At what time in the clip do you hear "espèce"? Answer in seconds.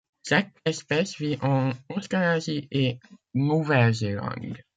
0.65-1.15